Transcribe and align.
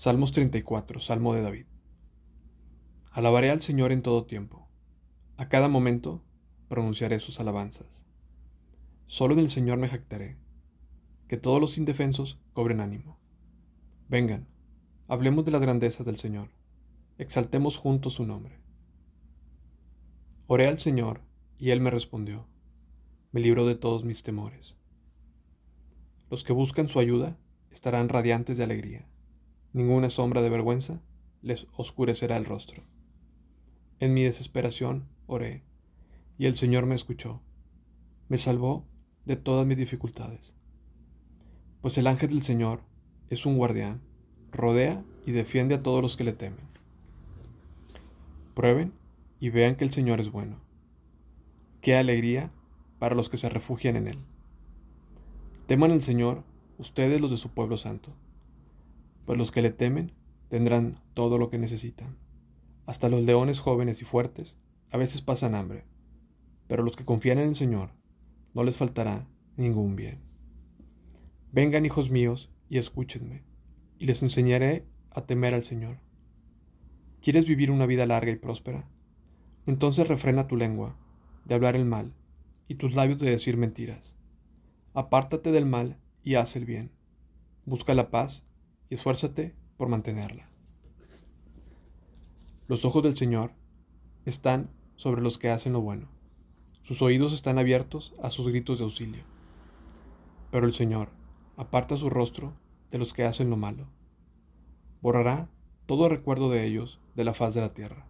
Salmos 0.00 0.30
34, 0.30 1.00
Salmo 1.00 1.34
de 1.34 1.42
David. 1.42 1.66
Alabaré 3.10 3.50
al 3.50 3.60
Señor 3.60 3.90
en 3.90 4.00
todo 4.00 4.26
tiempo. 4.26 4.68
A 5.36 5.48
cada 5.48 5.66
momento 5.66 6.22
pronunciaré 6.68 7.18
sus 7.18 7.40
alabanzas. 7.40 8.06
Solo 9.06 9.34
en 9.34 9.40
el 9.40 9.50
Señor 9.50 9.76
me 9.78 9.88
jactaré. 9.88 10.36
Que 11.26 11.36
todos 11.36 11.60
los 11.60 11.78
indefensos 11.78 12.38
cobren 12.52 12.80
ánimo. 12.80 13.18
Vengan, 14.08 14.46
hablemos 15.08 15.44
de 15.44 15.50
las 15.50 15.62
grandezas 15.62 16.06
del 16.06 16.16
Señor. 16.16 16.50
Exaltemos 17.18 17.76
juntos 17.76 18.12
su 18.12 18.24
nombre. 18.24 18.60
Oré 20.46 20.68
al 20.68 20.78
Señor, 20.78 21.22
y 21.58 21.70
Él 21.70 21.80
me 21.80 21.90
respondió. 21.90 22.46
Me 23.32 23.40
libró 23.40 23.66
de 23.66 23.74
todos 23.74 24.04
mis 24.04 24.22
temores. 24.22 24.76
Los 26.30 26.44
que 26.44 26.52
buscan 26.52 26.86
su 26.86 27.00
ayuda 27.00 27.36
estarán 27.72 28.08
radiantes 28.08 28.58
de 28.58 28.62
alegría 28.62 29.08
ninguna 29.72 30.10
sombra 30.10 30.42
de 30.42 30.50
vergüenza 30.50 31.00
les 31.42 31.66
oscurecerá 31.76 32.36
el 32.36 32.44
rostro. 32.44 32.82
En 34.00 34.14
mi 34.14 34.24
desesperación 34.24 35.08
oré, 35.26 35.62
y 36.38 36.46
el 36.46 36.56
Señor 36.56 36.86
me 36.86 36.94
escuchó. 36.94 37.40
Me 38.28 38.38
salvó 38.38 38.84
de 39.24 39.36
todas 39.36 39.66
mis 39.66 39.76
dificultades. 39.76 40.54
Pues 41.80 41.98
el 41.98 42.06
ángel 42.06 42.30
del 42.30 42.42
Señor 42.42 42.80
es 43.30 43.46
un 43.46 43.56
guardián, 43.56 44.00
rodea 44.52 45.02
y 45.26 45.32
defiende 45.32 45.74
a 45.74 45.80
todos 45.80 46.02
los 46.02 46.16
que 46.16 46.24
le 46.24 46.32
temen. 46.32 46.66
Prueben 48.54 48.92
y 49.40 49.50
vean 49.50 49.76
que 49.76 49.84
el 49.84 49.92
Señor 49.92 50.20
es 50.20 50.30
bueno. 50.30 50.60
Qué 51.80 51.96
alegría 51.96 52.50
para 52.98 53.14
los 53.14 53.28
que 53.28 53.36
se 53.36 53.48
refugian 53.48 53.96
en 53.96 54.08
Él. 54.08 54.18
Teman 55.66 55.92
al 55.92 56.02
Señor, 56.02 56.42
ustedes 56.78 57.20
los 57.20 57.30
de 57.30 57.36
su 57.36 57.50
pueblo 57.50 57.76
santo 57.76 58.12
pues 59.28 59.36
los 59.36 59.50
que 59.50 59.60
le 59.60 59.70
temen 59.70 60.12
tendrán 60.48 61.02
todo 61.12 61.36
lo 61.36 61.50
que 61.50 61.58
necesitan. 61.58 62.16
Hasta 62.86 63.10
los 63.10 63.22
leones 63.22 63.60
jóvenes 63.60 64.00
y 64.00 64.06
fuertes 64.06 64.56
a 64.90 64.96
veces 64.96 65.20
pasan 65.20 65.54
hambre, 65.54 65.84
pero 66.66 66.82
los 66.82 66.96
que 66.96 67.04
confían 67.04 67.36
en 67.38 67.48
el 67.48 67.54
Señor 67.54 67.90
no 68.54 68.64
les 68.64 68.78
faltará 68.78 69.28
ningún 69.58 69.96
bien. 69.96 70.22
Vengan, 71.52 71.84
hijos 71.84 72.08
míos, 72.08 72.50
y 72.70 72.78
escúchenme, 72.78 73.42
y 73.98 74.06
les 74.06 74.22
enseñaré 74.22 74.86
a 75.10 75.26
temer 75.26 75.52
al 75.52 75.64
Señor. 75.64 75.98
¿Quieres 77.20 77.44
vivir 77.44 77.70
una 77.70 77.84
vida 77.84 78.06
larga 78.06 78.32
y 78.32 78.36
próspera? 78.36 78.88
Entonces 79.66 80.08
refrena 80.08 80.46
tu 80.46 80.56
lengua 80.56 80.96
de 81.44 81.54
hablar 81.54 81.76
el 81.76 81.84
mal 81.84 82.14
y 82.66 82.76
tus 82.76 82.94
labios 82.94 83.18
de 83.18 83.30
decir 83.30 83.58
mentiras. 83.58 84.16
Apártate 84.94 85.52
del 85.52 85.66
mal 85.66 85.98
y 86.24 86.36
haz 86.36 86.56
el 86.56 86.64
bien. 86.64 86.92
Busca 87.66 87.92
la 87.92 88.08
paz 88.08 88.47
y 88.90 88.94
esfuérzate 88.94 89.54
por 89.76 89.88
mantenerla. 89.88 90.48
Los 92.66 92.84
ojos 92.84 93.02
del 93.02 93.16
Señor 93.16 93.52
están 94.24 94.70
sobre 94.96 95.22
los 95.22 95.38
que 95.38 95.50
hacen 95.50 95.72
lo 95.72 95.80
bueno. 95.80 96.08
Sus 96.82 97.02
oídos 97.02 97.32
están 97.32 97.58
abiertos 97.58 98.14
a 98.22 98.30
sus 98.30 98.48
gritos 98.48 98.78
de 98.78 98.84
auxilio. 98.84 99.22
Pero 100.50 100.66
el 100.66 100.74
Señor 100.74 101.10
aparta 101.56 101.96
su 101.96 102.10
rostro 102.10 102.54
de 102.90 102.98
los 102.98 103.12
que 103.12 103.24
hacen 103.24 103.50
lo 103.50 103.56
malo. 103.56 103.86
Borrará 105.00 105.48
todo 105.86 106.08
recuerdo 106.08 106.50
de 106.50 106.66
ellos 106.66 106.98
de 107.14 107.24
la 107.24 107.34
faz 107.34 107.54
de 107.54 107.60
la 107.60 107.74
tierra. 107.74 108.06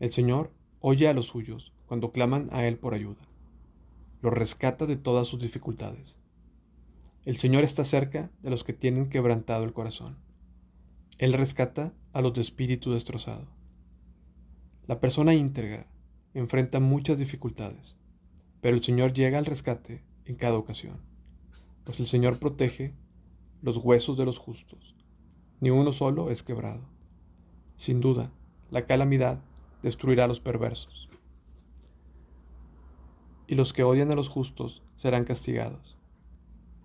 El 0.00 0.10
Señor 0.10 0.52
oye 0.80 1.08
a 1.08 1.14
los 1.14 1.26
suyos 1.26 1.72
cuando 1.86 2.12
claman 2.12 2.48
a 2.52 2.66
Él 2.66 2.78
por 2.78 2.94
ayuda. 2.94 3.22
Los 4.20 4.34
rescata 4.34 4.86
de 4.86 4.96
todas 4.96 5.26
sus 5.26 5.40
dificultades. 5.40 6.16
El 7.26 7.38
Señor 7.38 7.64
está 7.64 7.84
cerca 7.84 8.30
de 8.40 8.50
los 8.50 8.62
que 8.62 8.72
tienen 8.72 9.08
quebrantado 9.08 9.64
el 9.64 9.72
corazón. 9.72 10.16
Él 11.18 11.32
rescata 11.32 11.92
a 12.12 12.22
los 12.22 12.32
de 12.34 12.40
espíritu 12.40 12.92
destrozado. 12.92 13.48
La 14.86 15.00
persona 15.00 15.34
íntegra 15.34 15.88
enfrenta 16.34 16.78
muchas 16.78 17.18
dificultades, 17.18 17.96
pero 18.60 18.76
el 18.76 18.84
Señor 18.84 19.12
llega 19.12 19.38
al 19.38 19.44
rescate 19.44 20.04
en 20.24 20.36
cada 20.36 20.56
ocasión, 20.56 21.00
pues 21.82 21.98
el 21.98 22.06
Señor 22.06 22.38
protege 22.38 22.94
los 23.60 23.76
huesos 23.78 24.16
de 24.16 24.24
los 24.24 24.38
justos. 24.38 24.94
Ni 25.58 25.70
uno 25.70 25.92
solo 25.92 26.30
es 26.30 26.44
quebrado. 26.44 26.88
Sin 27.76 28.00
duda, 28.00 28.30
la 28.70 28.86
calamidad 28.86 29.40
destruirá 29.82 30.26
a 30.26 30.28
los 30.28 30.38
perversos. 30.38 31.08
Y 33.48 33.56
los 33.56 33.72
que 33.72 33.82
odian 33.82 34.12
a 34.12 34.14
los 34.14 34.28
justos 34.28 34.84
serán 34.94 35.24
castigados 35.24 35.96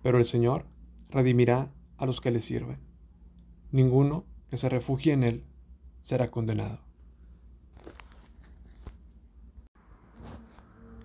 pero 0.02 0.18
el 0.18 0.26
Señor 0.26 0.66
redimirá 1.10 1.72
a 1.98 2.06
los 2.06 2.22
que 2.22 2.32
le 2.32 2.42
sirven. 2.42 2.80
Ninguno 3.72 4.26
que 4.50 4.58
se 4.58 4.70
refugie 4.70 5.14
en 5.14 5.24
Él 5.24 5.44
será 6.02 6.32
condenado. 6.32 6.80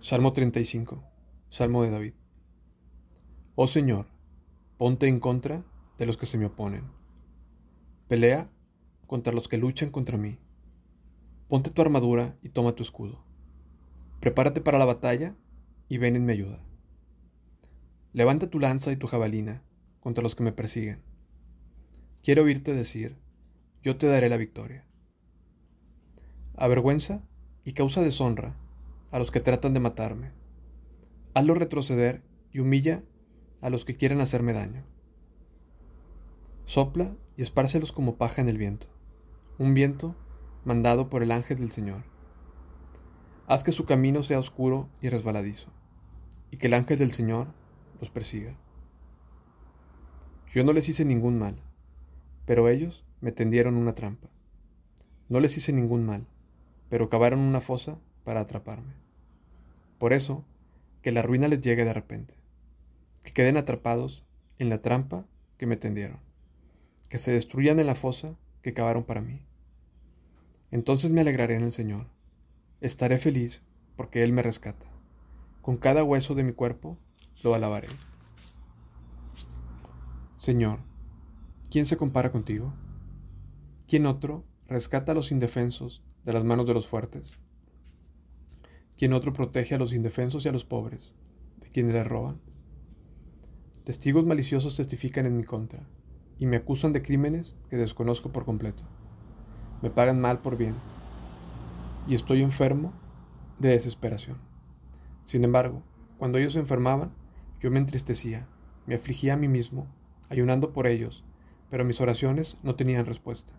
Salmo 0.01 0.33
35. 0.33 1.03
Salmo 1.49 1.83
de 1.83 1.91
David. 1.91 2.15
Oh 3.57 3.67
Señor, 3.67 4.07
ponte 4.79 5.09
en 5.09 5.21
contra 5.21 5.65
de 5.99 6.07
los 6.07 6.17
que 6.17 6.27
se 6.27 6.39
me 6.39 6.47
oponen. 6.47 6.85
Pelea 8.09 8.49
contra 9.07 9.33
los 9.33 9.49
que 9.49 9.59
luchan 9.59 9.91
contra 9.91 10.19
mí. 10.19 10.39
Ponte 11.49 11.71
tu 11.71 11.83
armadura 11.83 12.37
y 12.43 12.51
toma 12.51 12.75
tu 12.75 12.83
escudo. 12.83 13.25
Prepárate 14.21 14.61
para 14.61 14.79
la 14.79 14.85
batalla 14.85 15.35
y 15.89 15.99
ven 15.99 16.17
en 16.17 16.25
mi 16.25 16.33
ayuda. 16.33 16.66
Levanta 18.17 18.49
tu 18.49 18.59
lanza 18.59 18.91
y 18.93 18.97
tu 18.97 19.09
jabalina 19.09 19.61
contra 20.01 20.23
los 20.23 20.35
que 20.35 20.43
me 20.43 20.51
persiguen. 20.51 21.03
Quiero 22.25 22.45
oírte 22.45 22.73
decir, 22.73 23.19
yo 23.83 23.99
te 23.99 24.07
daré 24.07 24.31
la 24.31 24.39
victoria. 24.39 24.87
Avergüenza 26.57 27.21
y 27.63 27.75
causa 27.75 28.01
deshonra 28.01 28.57
a 29.11 29.19
los 29.19 29.31
que 29.31 29.41
tratan 29.41 29.75
de 29.75 29.81
matarme. 29.81 30.31
Hazlo 31.35 31.53
retroceder 31.53 32.23
y 32.53 32.61
humilla 32.61 33.03
a 33.61 33.69
los 33.69 33.85
que 33.85 33.99
quieren 33.99 34.23
hacerme 34.23 34.55
daño. 34.55 34.83
Sopla 36.65 37.15
y 37.37 37.43
espárcelos 37.43 37.93
como 37.93 38.17
paja 38.17 38.41
en 38.41 38.49
el 38.49 38.57
viento, 38.57 38.87
un 39.59 39.75
viento 39.75 40.17
mandado 40.65 41.11
por 41.11 41.23
el 41.23 41.33
ángel 41.33 41.59
del 41.59 41.71
Señor. 41.71 42.05
Haz 43.47 43.63
que 43.63 43.73
su 43.73 43.85
camino 43.85 44.23
sea 44.23 44.39
oscuro 44.39 44.89
y 45.03 45.11
resbaladizo, 45.11 45.71
y 46.51 46.57
que 46.57 46.69
el 46.69 46.73
ángel 46.73 46.97
del 46.99 47.13
Señor 47.13 47.49
los 48.01 48.11
persiga. 48.11 48.55
Yo 50.51 50.65
no 50.65 50.73
les 50.73 50.89
hice 50.89 51.05
ningún 51.05 51.39
mal, 51.39 51.57
pero 52.47 52.69
ellos 52.69 53.05
me 53.21 53.33
tendieron 53.33 53.77
una 53.77 53.95
trampa. 53.95 54.29
No 55.29 55.41
les 55.41 55.57
hice 55.57 55.73
ningún 55.73 56.07
mal, 56.07 56.27
pero 56.89 57.09
cavaron 57.09 57.41
una 57.41 57.61
fosa 57.61 57.99
para 58.25 58.41
atraparme. 58.41 58.95
Por 59.99 60.13
eso, 60.13 60.45
que 61.03 61.11
la 61.13 61.23
ruina 61.23 61.49
les 61.49 61.61
llegue 61.61 61.85
de 61.85 61.93
repente, 61.93 62.35
que 63.23 63.33
queden 63.33 63.57
atrapados 63.57 64.25
en 64.59 64.69
la 64.69 64.83
trampa 64.83 65.25
que 65.59 65.67
me 65.67 65.77
tendieron, 65.77 66.19
que 67.09 67.19
se 67.19 67.33
destruyan 67.33 67.81
en 67.81 67.87
la 67.87 67.95
fosa 67.95 68.37
que 68.63 68.75
cavaron 68.75 69.05
para 69.05 69.21
mí. 69.21 69.43
Entonces 70.71 71.13
me 71.13 71.21
alegraré 71.21 71.55
en 71.55 71.65
el 71.65 71.73
Señor, 71.73 72.07
estaré 72.81 73.19
feliz 73.19 73.63
porque 73.97 74.23
Él 74.23 74.33
me 74.33 74.43
rescata. 74.43 74.87
Con 75.63 75.77
cada 75.77 76.05
hueso 76.05 76.35
de 76.35 76.45
mi 76.45 76.53
cuerpo 76.53 76.99
lo 77.43 77.55
alabaré. 77.55 77.89
Señor, 80.39 80.79
¿quién 81.71 81.87
se 81.87 81.97
compara 81.97 82.33
contigo? 82.33 82.73
¿Quién 83.89 84.07
otro 84.07 84.45
rescata 84.69 85.13
a 85.13 85.15
los 85.15 85.33
indefensos 85.33 86.03
de 86.25 86.33
las 86.33 86.45
manos 86.45 86.67
de 86.67 86.75
los 86.75 86.87
fuertes? 86.87 87.33
¿Quién 88.97 89.13
otro 89.13 89.33
protege 89.33 89.75
a 89.75 89.79
los 89.79 89.93
indefensos 89.93 90.45
y 90.45 90.49
a 90.49 90.53
los 90.53 90.65
pobres, 90.65 91.15
de 91.61 91.69
quienes 91.69 91.95
les 91.95 92.07
roban? 92.07 92.41
Testigos 93.85 94.25
maliciosos 94.25 94.75
testifican 94.75 95.27
en 95.27 95.37
mi 95.37 95.45
contra 95.45 95.87
y 96.39 96.47
me 96.47 96.57
acusan 96.57 96.93
de 96.93 97.03
crímenes 97.03 97.57
que 97.71 97.77
desconozco 97.77 98.33
por 98.33 98.45
completo. 98.45 98.83
Me 99.83 99.91
pagan 99.91 100.21
mal 100.21 100.41
por 100.41 100.57
bien 100.57 100.75
y 102.09 102.15
estoy 102.15 102.43
enfermo 102.43 102.93
de 103.59 103.71
desesperación. 103.71 104.39
Sin 105.25 105.45
embargo, 105.45 105.83
cuando 106.19 106.39
ellos 106.39 106.55
se 106.55 106.61
enfermaban, 106.61 107.13
yo 107.67 107.73
me 107.73 107.81
entristecía, 107.81 108.47
me 108.87 108.95
afligía 108.95 109.35
a 109.35 109.37
mí 109.37 109.49
mismo, 109.49 109.89
ayunando 110.29 110.73
por 110.73 110.87
ellos, 110.87 111.25
pero 111.69 111.85
mis 111.85 112.01
oraciones 112.01 112.59
no 112.63 112.77
tenían 112.77 113.07
respuesta. 113.07 113.55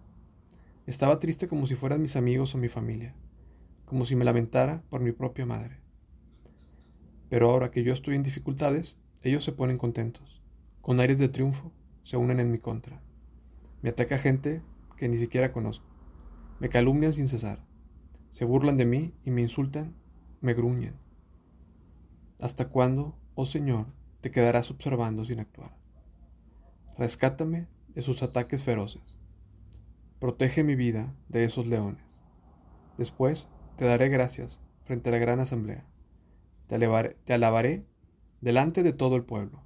Estaba 0.85 1.19
triste 1.19 1.49
como 1.49 1.67
si 1.67 1.75
fueran 1.75 2.01
mis 2.01 2.15
amigos 2.15 2.55
o 2.55 2.57
mi 2.57 2.69
familia, 2.69 3.13
como 3.83 4.05
si 4.05 4.15
me 4.15 4.23
lamentara 4.23 4.81
por 4.89 5.01
mi 5.01 5.11
propia 5.11 5.45
madre. 5.45 5.81
Pero 7.27 7.51
ahora 7.51 7.69
que 7.69 7.83
yo 7.83 7.91
estoy 7.91 8.15
en 8.15 8.23
dificultades, 8.23 8.97
ellos 9.23 9.43
se 9.43 9.51
ponen 9.51 9.77
contentos. 9.77 10.41
Con 10.79 11.01
aires 11.01 11.19
de 11.19 11.27
triunfo, 11.27 11.73
se 12.01 12.15
unen 12.15 12.39
en 12.39 12.49
mi 12.49 12.59
contra. 12.59 13.01
Me 13.81 13.89
ataca 13.89 14.17
gente 14.19 14.61
que 14.95 15.09
ni 15.09 15.17
siquiera 15.17 15.51
conozco. 15.51 15.85
Me 16.61 16.69
calumnian 16.69 17.11
sin 17.11 17.27
cesar. 17.27 17.59
Se 18.29 18.45
burlan 18.45 18.77
de 18.77 18.85
mí 18.85 19.13
y 19.25 19.31
me 19.31 19.41
insultan, 19.41 19.95
me 20.39 20.53
gruñen. 20.53 20.95
¿Hasta 22.39 22.69
cuándo, 22.69 23.17
oh 23.35 23.45
Señor, 23.45 23.96
te 24.21 24.31
quedarás 24.31 24.71
observando 24.71 25.25
sin 25.25 25.39
actuar? 25.39 25.75
Rescátame 26.97 27.67
de 27.93 28.01
sus 28.01 28.23
ataques 28.23 28.63
feroces. 28.63 29.17
Protege 30.19 30.63
mi 30.63 30.75
vida 30.75 31.13
de 31.29 31.43
esos 31.43 31.67
leones. 31.67 32.19
Después 32.97 33.47
te 33.75 33.85
daré 33.85 34.09
gracias 34.09 34.59
frente 34.85 35.09
a 35.09 35.11
la 35.11 35.19
gran 35.19 35.39
asamblea. 35.39 35.85
Te 36.67 37.33
alabaré 37.33 37.85
delante 38.41 38.83
de 38.83 38.93
todo 38.93 39.15
el 39.15 39.23
pueblo. 39.23 39.61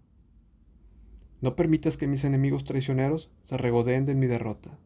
No 1.39 1.56
permitas 1.56 1.97
que 1.97 2.07
mis 2.07 2.24
enemigos 2.24 2.65
traicioneros 2.65 3.31
se 3.42 3.57
regodeen 3.57 4.06
de 4.06 4.13
mi 4.13 4.27
derrota. 4.27 4.77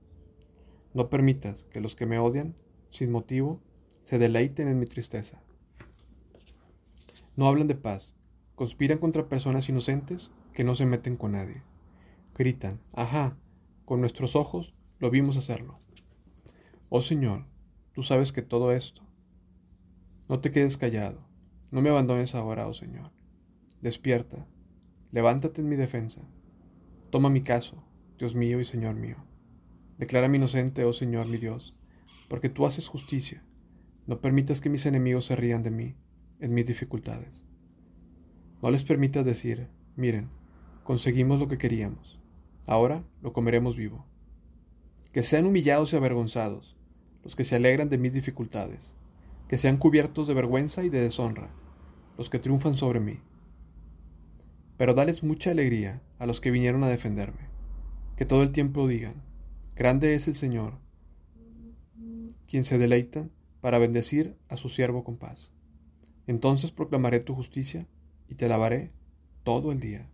No 0.93 1.09
permitas 1.09 1.63
que 1.63 1.81
los 1.81 1.95
que 1.95 2.05
me 2.05 2.19
odian, 2.19 2.55
sin 2.89 3.11
motivo, 3.11 3.59
se 4.03 4.19
deleiten 4.19 4.67
en 4.67 4.79
mi 4.79 4.85
tristeza. 4.85 5.41
No 7.35 7.47
hablan 7.47 7.67
de 7.67 7.75
paz, 7.75 8.15
conspiran 8.55 8.97
contra 8.97 9.27
personas 9.27 9.69
inocentes 9.69 10.31
que 10.53 10.63
no 10.63 10.75
se 10.75 10.85
meten 10.85 11.17
con 11.17 11.33
nadie. 11.33 11.61
Gritan, 12.35 12.79
ajá, 12.93 13.37
con 13.85 13.99
nuestros 13.99 14.35
ojos 14.35 14.73
lo 14.99 15.09
vimos 15.09 15.37
hacerlo. 15.37 15.77
Oh 16.89 17.01
Señor, 17.01 17.45
tú 17.93 18.03
sabes 18.03 18.31
que 18.31 18.41
todo 18.41 18.71
esto. 18.71 19.01
No 20.27 20.39
te 20.39 20.51
quedes 20.51 20.77
callado, 20.77 21.19
no 21.71 21.81
me 21.81 21.89
abandones 21.89 22.33
ahora, 22.35 22.67
oh 22.67 22.73
Señor. 22.73 23.11
Despierta, 23.81 24.47
levántate 25.11 25.61
en 25.61 25.69
mi 25.69 25.75
defensa. 25.75 26.21
Toma 27.09 27.29
mi 27.29 27.41
caso, 27.41 27.83
Dios 28.17 28.33
mío 28.35 28.59
y 28.59 28.65
Señor 28.65 28.95
mío. 28.95 29.17
Declárame 29.97 30.37
inocente, 30.37 30.83
oh 30.83 30.93
Señor 30.93 31.27
mi 31.27 31.37
Dios, 31.37 31.75
porque 32.27 32.49
tú 32.49 32.65
haces 32.65 32.87
justicia. 32.87 33.43
No 34.07 34.21
permitas 34.21 34.61
que 34.61 34.69
mis 34.69 34.85
enemigos 34.85 35.25
se 35.25 35.35
rían 35.35 35.63
de 35.63 35.71
mí 35.71 35.95
en 36.39 36.53
mis 36.53 36.67
dificultades. 36.67 37.45
No 38.61 38.71
les 38.71 38.83
permitas 38.83 39.25
decir, 39.25 39.67
miren, 39.95 40.29
conseguimos 40.83 41.39
lo 41.39 41.47
que 41.47 41.57
queríamos, 41.57 42.19
ahora 42.67 43.03
lo 43.21 43.33
comeremos 43.33 43.75
vivo. 43.75 44.05
Que 45.11 45.23
sean 45.23 45.45
humillados 45.45 45.93
y 45.93 45.95
avergonzados 45.95 46.75
los 47.23 47.35
que 47.35 47.45
se 47.45 47.55
alegran 47.55 47.89
de 47.89 47.97
mis 47.97 48.13
dificultades, 48.13 48.91
que 49.47 49.57
sean 49.57 49.77
cubiertos 49.77 50.27
de 50.27 50.33
vergüenza 50.33 50.83
y 50.83 50.89
de 50.89 51.01
deshonra 51.01 51.49
los 52.17 52.29
que 52.29 52.39
triunfan 52.39 52.75
sobre 52.75 52.99
mí 52.99 53.19
pero 54.77 54.93
dales 54.93 55.23
mucha 55.23 55.51
alegría 55.51 56.01
a 56.19 56.25
los 56.25 56.41
que 56.41 56.51
vinieron 56.51 56.83
a 56.83 56.89
defenderme, 56.89 57.49
que 58.17 58.25
todo 58.25 58.43
el 58.43 58.51
tiempo 58.51 58.87
digan, 58.87 59.23
Grande 59.75 60.15
es 60.15 60.27
el 60.27 60.35
Señor, 60.35 60.73
quien 62.47 62.63
se 62.63 62.77
deleita 62.77 63.27
para 63.61 63.77
bendecir 63.77 64.37
a 64.47 64.57
su 64.57 64.69
siervo 64.69 65.03
con 65.03 65.17
paz. 65.17 65.51
Entonces 66.27 66.71
proclamaré 66.71 67.19
tu 67.19 67.35
justicia 67.35 67.87
y 68.27 68.35
te 68.35 68.45
alabaré 68.45 68.91
todo 69.43 69.71
el 69.71 69.79
día. 69.79 70.09